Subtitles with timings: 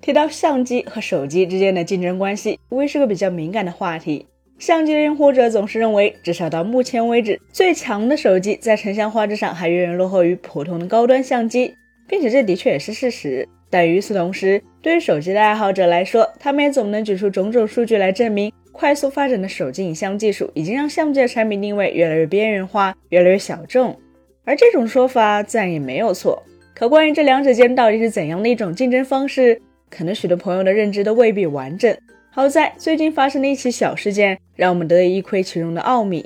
[0.00, 4.26] 提到相机和手机之间的竞争关系，无疑是个比较敏感的话题。
[4.58, 11.74] 相机的拥护者总是认为，至少到目前为止，最强的手机在成像画质上还远远落后于普通的高端相机，
[12.06, 13.48] 并且这的确也是事实。
[13.70, 23.96] 但与此同时，对于手机的爱好者来说，他们也总能举出种种数据来证明，快速发展的手机影像技术已经让相机的产品定位越来越边缘化，越来越小众。
[24.44, 26.42] 而这种说法自然也没有错。
[26.74, 29.60] 可关于这两者间到底是怎样的一种竞争方式？
[29.90, 31.94] 可能许多朋友的认知都未必完整。
[32.30, 36.24] 好在最近发生的一起小事件，让我们得以一窥其中的奥秘。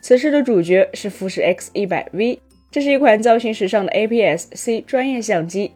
[0.00, 5.70] 此事的主角是富士 X 一百 V，这是一款造型时尚的 APS-C 专业相机，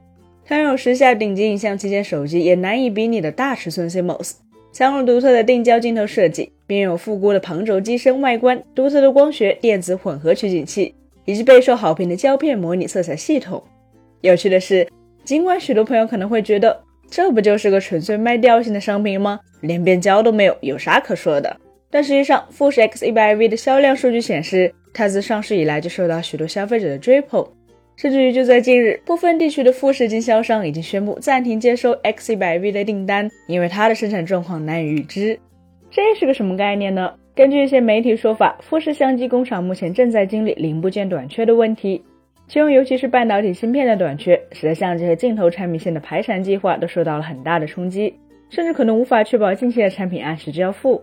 [0.44, 4.32] 它拥有时下顶级影像旗舰手机也难以比拟的大尺寸 CMOS，
[4.72, 10.94] 采用独特的定焦镜头设计，并有复古的旁轴机身外观、独特的光学电子混合取景器，
[11.26, 13.62] 以及备受好评的胶片模拟色彩系统。
[14.22, 14.88] 有趣的是，
[15.22, 19.40] 尽管许多朋友可能会觉得，这不就是个纯粹卖调性的商品吗？
[19.60, 21.56] 连变焦都没有，有啥可说的？
[21.90, 27.46] 但实际上，富士 X 一百 V 的销量数据显示，它自上市以来就受到许多消费者的追捧，
[27.96, 35.38] 甚至于就在近日，部分地区的富士经销商已经宣布暂停接收 X 一百 V 的订单，因为它的生产状况难以预知。
[35.90, 37.14] 这是个什么概念呢？
[37.34, 42.02] 根据一些媒体说法，富士相机工厂目前正在经历零部件短缺的问题。
[42.48, 48.14] 其中，尤其是半导体芯片的短缺，使得相机和镜头产品线的排产计划都受到了很大的冲击，
[48.50, 51.02] 甚至可能无法确保近期的产品按时交付。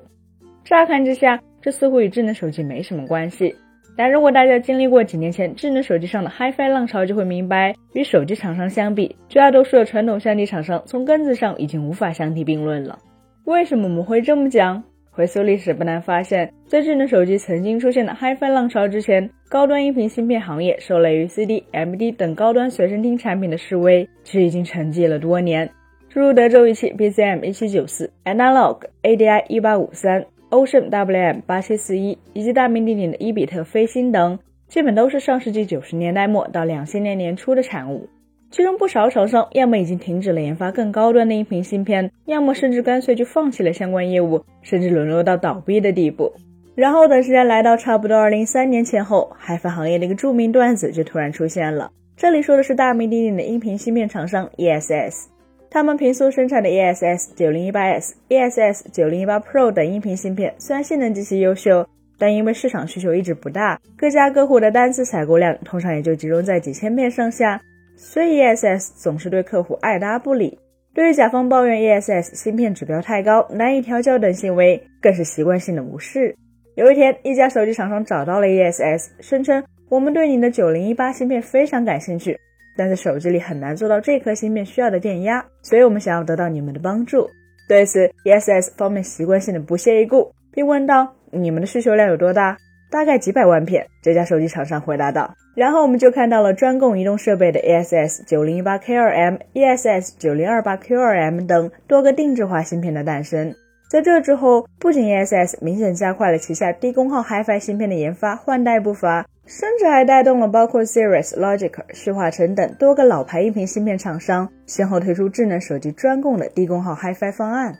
[0.63, 3.53] 乍看之下，这似乎与智能手机没什么关系。
[3.95, 12.97] 但如果大家经历过几年前智能手机上的 HiFi 浪潮，就会明白，与手机厂商相比，绝大多数的传统相机厂商从根子上已经无法相提并论了。
[13.43, 14.83] 为什么我们会这么讲？
[15.15, 25.69] 回溯历史，不难发现，在智能手机曾经出现的 HiFi 浪潮之前，高端音频芯片行业受累于 CD、MD 等高端随身听产品的示威，其实已经沉寂了多年。
[26.09, 38.09] 诸如德州仪器 BCM 1794、Analog ADI 1853、Ocean WM 8741以及大名鼎鼎的伊比特飞星等，基本都是上世纪九十年代末到两千年年初的产物。
[38.53, 46.31] 其中不少厂商要么已经停止了研发更高端的音频芯片，要么甚至干脆就放弃了相关业务，甚至沦落到倒闭的地步。
[46.75, 51.89] 然后等时间来到差不多二零三年前后，h i f i 行业的一个著名段子就突然出现了。
[52.15, 55.25] 这里说的是大名鼎鼎的音频芯片厂商 ESS，
[55.71, 61.83] 他们平素生产的 ESS 九零一八 S、ESS 九零一八 Pro 等音频芯片，虽然性能极其优秀，
[62.19, 67.59] 但因为市场需求一直不大，各家各户的单次采购量通常也就集中在几千片上下。
[67.95, 70.59] 所以 ESS 总是对客户爱答不理，
[70.93, 76.35] 对于甲方抱怨 ESS 芯片指标太高、难以调教等行为，更是习惯性的无视。
[76.75, 82.37] 有一天，一家手机厂商找到了 ESS，声称我们对你的九零一八芯片非常感兴趣，
[82.75, 87.29] 但在手机里很难做到这颗芯片需要的电压，所以我们想要得到你们的帮助。
[87.69, 92.57] 对此，ESS 方面习惯性的不屑一顾，并问道：“你们的需求量有多大？”
[92.91, 95.33] 大概几百万片，这家手机厂商回答道。
[95.55, 103.53] 然后我们就看到了专供移动设备的 ESS 九零一八 K2M、ESS 九零二八 Q2M 等多个定制化芯片的诞生。
[103.87, 117.75] 在这之后，不仅 ESS 明显加快了旗下低功耗 HiFi 芯片的研发换代步伐，甚至还带动了包括 Cirrus、Logic、旭化成等多个老牌音频芯片厂商先后推出智能手机专供的低功耗 HiFi 方案。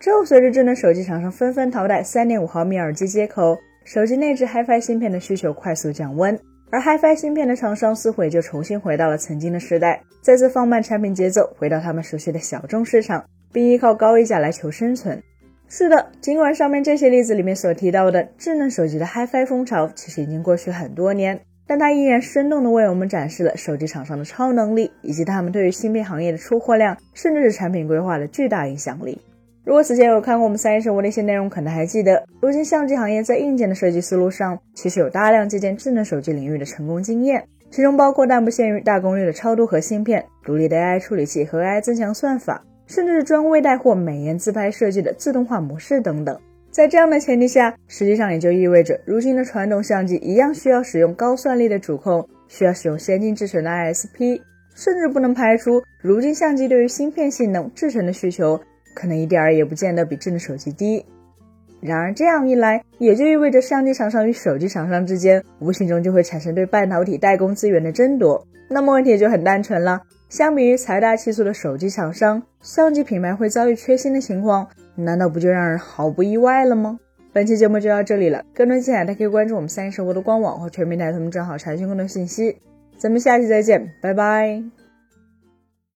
[0.00, 3.58] 之后，随着智能手机厂商纷纷淘汰三点五毫米耳机接口。
[3.84, 6.38] 手机内置 HiFi 芯片的需求快速降温，
[6.72, 13.22] 而 HiFi 芯片的厂商似乎也就重新回到了曾经的时代，再次放慢产品节奏，回到他们熟悉的小众市场，
[13.52, 15.22] 并依靠高溢价来求生存。
[15.68, 29.20] 是的，尽管上面这些例子里面所提到的智能手机的 HiFi 风潮其实已经过去很多年，但它依然生动地为我们展示了手机厂商的超能力，以及他们对于芯片行业的出货量，甚至是产品规划的巨大影响力。
[29.64, 46.36] 如果此前有看过我们三一生活的一些内容，可能还记得，如今相机行业在硬件的设计思路上，其实有大量借鉴智能手机领域的成功经验，其中包括但不限于大功率的超多核芯片、独立的 AI 处理器和 AI 增强算法，甚至是专为带货美颜自拍设计的自动化模式等等。
[46.72, 54.40] 在这样的前提下，实际上也就意味着，如今的传统相机一样需要使用高算力的主控，需要使用先进制程的 ISP，
[54.74, 58.60] 甚至不能排除如今相机对于芯片性能、制程的需求。
[58.94, 61.04] 可能一点儿也不见得比智能手机低。
[61.80, 68.46] 然而这样一来，也就意味着相机厂商与手机厂商之间无形中就会产生对半导体代工资源的争夺。
[68.68, 76.98] 那么问题也就很单纯了：相比于财大气粗的手机厂商，相机品牌会遭遇缺芯的情况，难道不就让人毫不意外了吗？
[77.32, 82.58] 本期节目就到这里了，更多精彩大家可以关注我们三一生活的官网或全民台他们账号查询更多信息。
[82.96, 84.81] 咱们下期再见，拜拜。